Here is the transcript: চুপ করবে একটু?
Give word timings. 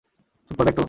চুপ 0.47 0.55
করবে 0.57 0.69
একটু? 0.69 0.79